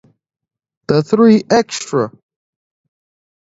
The 0.87 1.03
three 1.03 1.43
Xtra! 1.43 2.11